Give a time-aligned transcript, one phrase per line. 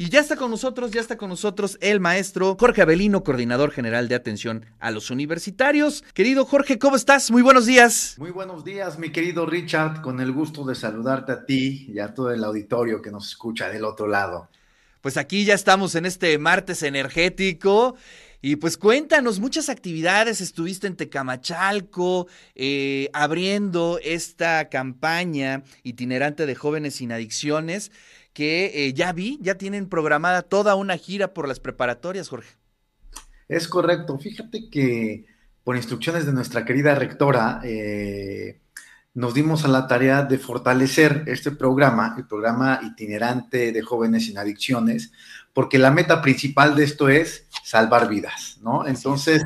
[0.00, 4.08] Y ya está con nosotros, ya está con nosotros el maestro Jorge Avelino, coordinador general
[4.08, 6.04] de atención a los universitarios.
[6.14, 7.30] Querido Jorge, ¿cómo estás?
[7.30, 8.14] Muy buenos días.
[8.16, 12.14] Muy buenos días, mi querido Richard, con el gusto de saludarte a ti y a
[12.14, 14.48] todo el auditorio que nos escucha del otro lado.
[15.02, 17.94] Pues aquí ya estamos en este martes energético.
[18.42, 26.94] Y pues cuéntanos, muchas actividades, estuviste en Tecamachalco eh, abriendo esta campaña itinerante de jóvenes
[26.94, 27.92] sin adicciones
[28.32, 32.50] que eh, ya vi, ya tienen programada toda una gira por las preparatorias, Jorge.
[33.48, 34.18] Es correcto.
[34.18, 35.26] Fíjate que
[35.64, 38.60] por instrucciones de nuestra querida rectora, eh,
[39.14, 44.38] nos dimos a la tarea de fortalecer este programa, el programa itinerante de jóvenes sin
[44.38, 45.12] adicciones,
[45.52, 48.86] porque la meta principal de esto es salvar vidas, ¿no?
[48.86, 49.44] Entonces,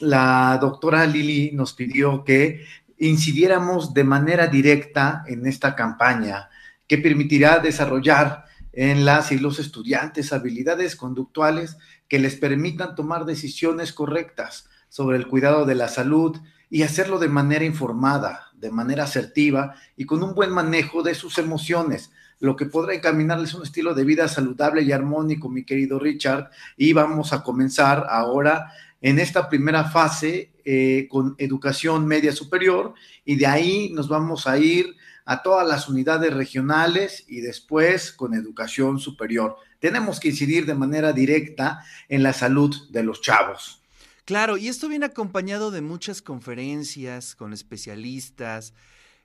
[0.00, 2.64] la doctora Lili nos pidió que
[2.98, 6.48] incidiéramos de manera directa en esta campaña
[6.86, 11.76] que permitirá desarrollar en las y los estudiantes habilidades conductuales
[12.08, 16.36] que les permitan tomar decisiones correctas sobre el cuidado de la salud
[16.70, 21.38] y hacerlo de manera informada, de manera asertiva y con un buen manejo de sus
[21.38, 26.50] emociones, lo que podrá encaminarles un estilo de vida saludable y armónico, mi querido Richard.
[26.76, 33.36] Y vamos a comenzar ahora en esta primera fase eh, con educación media superior y
[33.36, 38.98] de ahí nos vamos a ir a todas las unidades regionales y después con educación
[38.98, 39.56] superior.
[39.78, 43.82] Tenemos que incidir de manera directa en la salud de los chavos.
[44.24, 48.72] Claro, y esto viene acompañado de muchas conferencias con especialistas.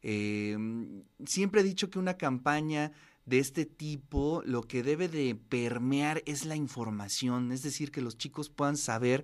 [0.02, 2.92] Em, siempre he dicho que una campaña
[3.26, 8.18] de este tipo lo que debe de permear es la información, es decir, que los
[8.18, 9.24] chicos puedan saber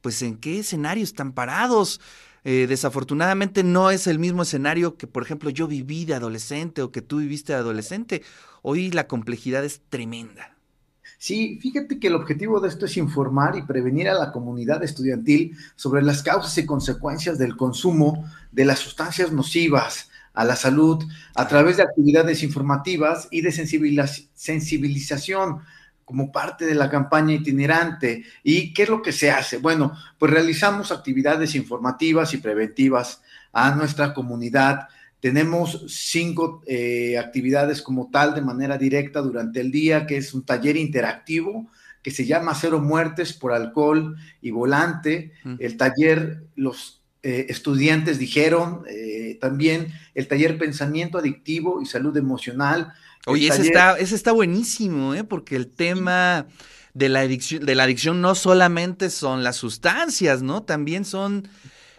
[0.00, 2.00] pues en qué escenario están parados.
[2.44, 6.92] Eh, desafortunadamente no es el mismo escenario que, por ejemplo, yo viví de adolescente o
[6.92, 8.22] que tú viviste de adolescente.
[8.62, 10.56] Hoy la complejidad es tremenda.
[11.18, 15.56] Sí, fíjate que el objetivo de esto es informar y prevenir a la comunidad estudiantil
[15.74, 21.02] sobre las causas y consecuencias del consumo de las sustancias nocivas a la salud
[21.34, 25.60] a través de actividades informativas y de sensibilización
[26.06, 28.24] como parte de la campaña itinerante.
[28.44, 29.58] ¿Y qué es lo que se hace?
[29.58, 33.20] Bueno, pues realizamos actividades informativas y preventivas
[33.52, 34.86] a nuestra comunidad.
[35.18, 40.44] Tenemos cinco eh, actividades como tal de manera directa durante el día, que es un
[40.44, 41.68] taller interactivo
[42.04, 45.32] que se llama Cero Muertes por Alcohol y Volante.
[45.58, 52.92] El taller, los eh, estudiantes dijeron eh, también el taller Pensamiento Adictivo y Salud Emocional
[53.28, 55.24] Oye, ese está, ese está buenísimo, ¿eh?
[55.24, 56.46] porque el tema
[56.94, 60.62] de la adicción, de la adicción no solamente son las sustancias, ¿no?
[60.62, 61.48] También son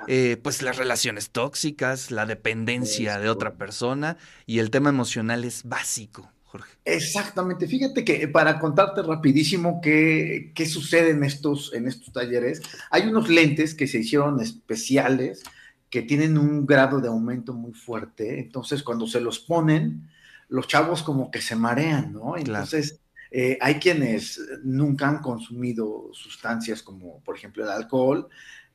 [0.08, 5.64] eh, pues las relaciones tóxicas, la dependencia de otra persona y el tema emocional es
[5.64, 6.32] básico.
[6.58, 6.74] Jorge.
[6.86, 7.68] Exactamente.
[7.68, 13.30] Fíjate que para contarte rapidísimo qué, qué sucede en estos, en estos talleres, hay unos
[13.30, 15.44] lentes que se hicieron especiales
[15.90, 18.40] que tienen un grado de aumento muy fuerte.
[18.40, 20.10] Entonces, cuando se los ponen,
[20.50, 22.38] los chavos como que se marean, ¿no?
[22.38, 23.00] Entonces,
[23.32, 28.28] eh, hay quienes nunca han consumido sustancias como, por ejemplo, el alcohol,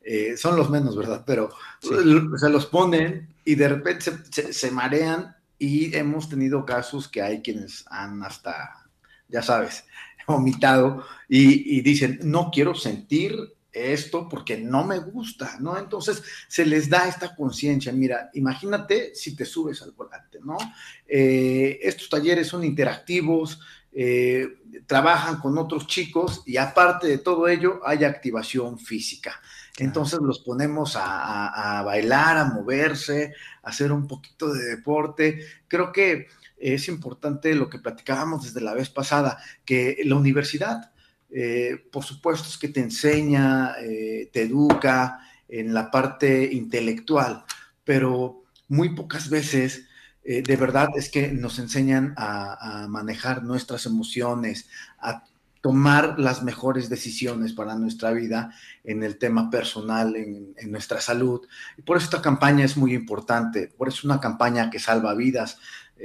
[0.05, 1.23] eh, son los menos, ¿verdad?
[1.27, 1.51] Pero
[1.81, 7.85] se los ponen y de repente se, marean y hemos tenido casos que hay quienes
[7.89, 8.85] han hasta,
[9.29, 9.85] ya sabes,
[10.27, 13.37] vomitado y, dicen, no quiero sentir
[13.71, 15.79] esto porque no me gusta, ¿no?
[15.79, 17.93] Entonces se les da esta conciencia.
[17.93, 20.59] Mira, imagínate si te subes al volante, ¿no?
[21.07, 23.61] Eh, estos talleres son interactivos,
[23.93, 24.49] eh,
[24.87, 29.41] trabajan con otros chicos y aparte de todo ello hay activación física.
[29.79, 35.47] Entonces los ponemos a, a, bailar, a moverse, a hacer un poquito de deporte.
[35.67, 36.27] Creo que
[36.59, 40.93] es importante lo que platicábamos desde la vez pasada, que la universidad
[41.35, 47.45] eh, por supuesto es que te enseña, eh, te educa en la parte intelectual,
[47.85, 49.87] pero muy pocas veces
[50.25, 55.25] eh, de verdad es que nos enseñan a, manejar nuestras emociones, a
[55.61, 58.53] tomar las mejores decisiones para nuestra vida
[58.85, 61.47] en el tema personal, en, en, nuestra salud.
[61.77, 65.15] Y por eso esta campaña es muy importante, por eso es una campaña que salva
[65.15, 65.59] vidas.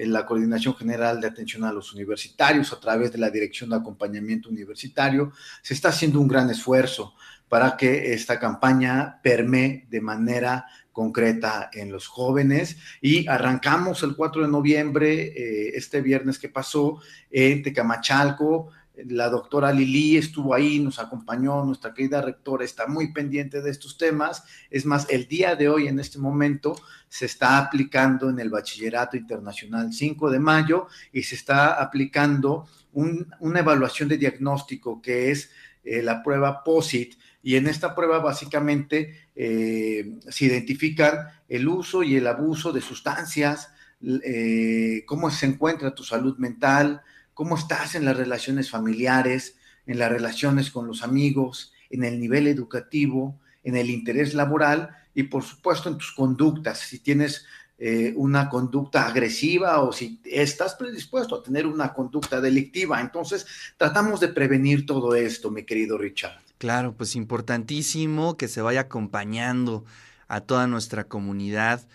[0.05, 4.49] La Coordinación General de Atención a los Universitarios, a través de la Dirección de Acompañamiento
[4.49, 7.15] Universitario, se está haciendo un gran esfuerzo
[7.49, 14.43] para que esta campaña permee de manera concreta en los jóvenes y arrancamos el 4
[14.43, 16.99] de noviembre, eh, este viernes que pasó,
[17.29, 18.71] en Tecamachalco.
[19.05, 23.97] La doctora Lili estuvo ahí, nos acompañó, nuestra querida rectora está muy pendiente de estos
[23.97, 24.43] temas.
[24.69, 26.75] Es más, el día de hoy, en este momento,
[27.07, 33.59] se está aplicando en el Bachillerato Internacional 5 de mayo y se está aplicando una
[33.59, 35.51] evaluación de diagnóstico que es
[35.83, 37.15] eh, la prueba POSIT,
[37.47, 43.71] y en esta prueba básicamente eh, se identifican el uso y el abuso de sustancias,
[44.01, 47.03] eh, cómo se encuentra tu salud mental,
[47.37, 52.47] cómo estás en las relaciones familiares, en las relaciones con los amigos, en el nivel
[52.47, 57.45] educativo, en el interés laboral y por supuesto en tus conductas, si tienes
[57.77, 62.99] eh, una conducta agresiva o si estás predispuesto a tener una conducta delictiva.
[62.99, 63.45] Entonces,
[63.77, 66.41] tratamos de prevenir todo esto, mi querido Richard.
[66.57, 69.85] Claro, pues importantísimo que se vaya acompañando
[70.27, 71.87] a toda nuestra comunidad.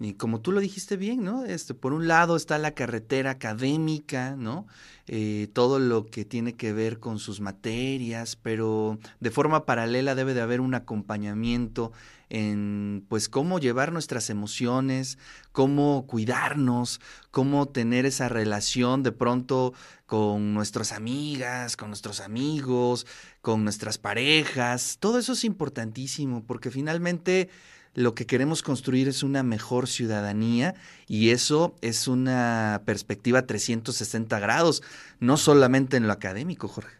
[0.00, 1.44] Y como tú lo dijiste bien, ¿no?
[1.44, 4.66] Este, por un lado está la carretera académica, ¿no?
[5.06, 10.32] Eh, todo lo que tiene que ver con sus materias, pero de forma paralela debe
[10.32, 11.92] de haber un acompañamiento
[12.30, 15.18] en pues cómo llevar nuestras emociones,
[15.52, 17.00] cómo cuidarnos,
[17.30, 19.74] cómo tener esa relación de pronto
[20.06, 23.06] con nuestras amigas, con nuestros amigos,
[23.42, 24.96] con nuestras parejas.
[24.98, 27.50] Todo eso es importantísimo porque finalmente
[27.94, 30.74] lo que queremos construir es una mejor ciudadanía
[31.06, 34.82] y eso es una perspectiva 360 grados,
[35.18, 36.96] no solamente en lo académico, Jorge.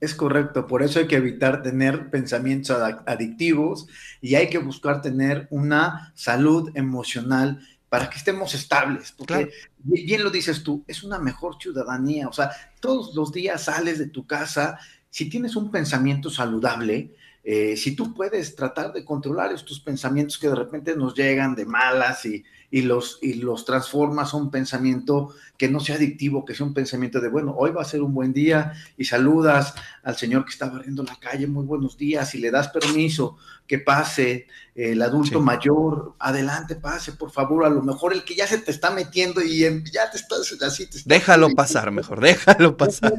[0.00, 3.88] Es correcto, por eso hay que evitar tener pensamientos adictivos
[4.20, 10.30] y hay que buscar tener una salud emocional para que estemos estables, porque bien lo
[10.30, 12.50] dices tú, es una mejor ciudadanía, o sea,
[12.80, 14.78] todos los días sales de tu casa,
[15.10, 17.16] si tienes un pensamiento saludable,
[17.50, 21.64] eh, si tú puedes tratar de controlar estos pensamientos que de repente nos llegan de
[21.64, 26.54] malas y, y los, y los transformas a un pensamiento que no sea adictivo, que
[26.54, 30.16] sea un pensamiento de, bueno, hoy va a ser un buen día y saludas al
[30.16, 34.46] señor que está barriendo la calle, muy buenos días, y le das permiso que pase
[34.78, 38.70] el adulto mayor, adelante, pase, por favor, a lo mejor el que ya se te
[38.70, 39.58] está metiendo y
[39.90, 40.86] ya te estás así.
[40.86, 43.12] Te déjalo pasar, mejor, déjalo pasar.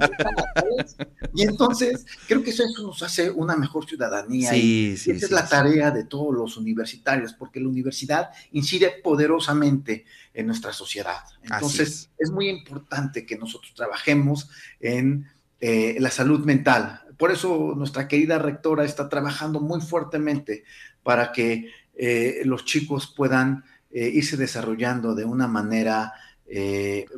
[1.35, 4.55] Y entonces, creo que eso, nos hace una mejor ciudadanía.
[4.55, 10.47] y esa es la tarea de todos los universitarios, porque la universidad incide poderosamente en
[10.47, 11.23] nuestra sociedad.
[11.43, 12.31] Entonces, es.
[12.31, 15.27] muy importante que nosotros trabajemos en
[15.59, 17.01] eh, la salud mental.
[17.17, 20.63] Por eso nuestra querida rectora está trabajando muy fuertemente
[21.03, 26.13] para que eh, los chicos puedan eh, irse desarrollando de una manera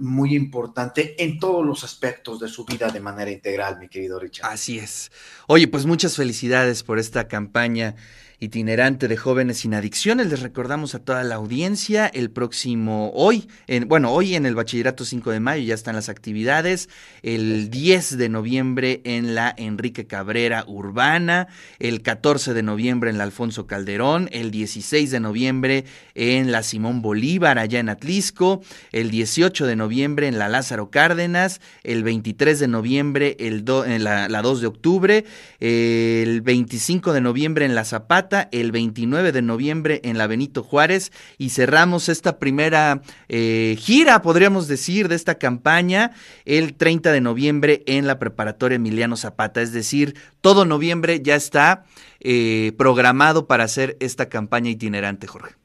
[0.02, 4.52] muy importante en todos los aspectos de su vida de manera integral, mi querido Richard.
[4.52, 5.10] Así es.
[5.48, 7.96] Oye, pues muchas felicidades por esta campaña
[8.42, 10.28] itinerante de jóvenes sin adicciones.
[10.28, 15.06] Les recordamos a toda la audiencia el próximo hoy, en, bueno, hoy en el Bachillerato
[15.06, 16.90] 5 de mayo ya están las actividades,
[17.22, 23.26] el 10 de noviembre en la Enrique Cabrera Urbana, el 14 de noviembre en la
[23.26, 25.86] Alfonso Calderón, el 16 de noviembre
[26.16, 31.62] en la Simón Bolívar allá en Atlisco, el 18 de noviembre en la Lázaro Cárdenas,
[31.84, 35.26] el 23 de noviembre el en la, la 2 de octubre,
[35.60, 41.12] el 25 de noviembre en la Zapata, el 29 de noviembre en la Benito Juárez
[41.38, 46.12] y cerramos esta primera eh, gira, podríamos decir, de esta campaña
[46.46, 49.62] el 30 de noviembre en la preparatoria Emiliano Zapata.
[49.62, 51.86] Es decir, todo noviembre ya está
[52.20, 55.56] eh, programado para hacer esta campaña itinerante, Jorge.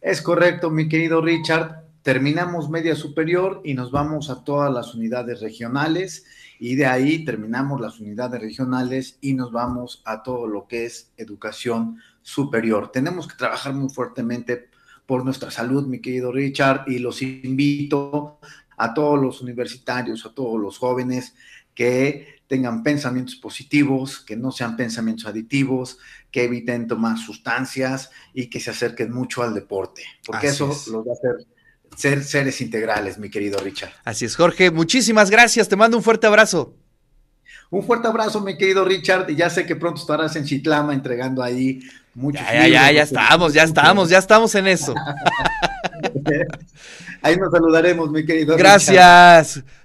[0.00, 1.83] Es correcto, mi querido Richard.
[2.04, 6.26] Terminamos media superior y nos vamos a todas las unidades regionales
[6.58, 11.12] y de ahí terminamos las unidades regionales y nos vamos a todo lo que es
[11.16, 12.92] educación superior.
[12.92, 14.68] Tenemos que trabajar muy fuertemente
[15.06, 18.38] por nuestra salud, mi querido Richard, y los invito
[18.76, 21.34] a todos los universitarios, a todos los jóvenes
[21.74, 25.96] que tengan pensamientos positivos, que no sean pensamientos aditivos,
[26.30, 31.12] que eviten tomar sustancias y que se acerquen mucho al deporte, porque eso los va
[31.12, 31.53] a hacer
[31.96, 33.90] ser seres integrales, mi querido Richard.
[34.04, 34.70] Así es, Jorge.
[34.70, 35.68] Muchísimas gracias.
[35.68, 36.74] Te mando un fuerte abrazo.
[37.70, 39.28] Un fuerte abrazo, mi querido Richard.
[39.30, 41.80] Y ya sé que pronto estarás en Chitlama entregando ahí
[42.14, 42.40] muchos.
[42.40, 44.94] Ya, ya, ya, ya estamos, ya estamos, ya estamos en eso.
[47.22, 48.56] ahí nos saludaremos, mi querido.
[48.56, 49.64] Gracias.